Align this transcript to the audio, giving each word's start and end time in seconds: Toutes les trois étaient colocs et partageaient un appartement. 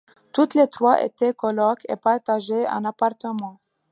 Toutes 0.33 0.55
les 0.55 0.67
trois 0.67 1.03
étaient 1.05 1.31
colocs 1.35 1.85
et 1.87 1.95
partageaient 1.95 2.65
un 2.65 2.85
appartement. 2.85 3.59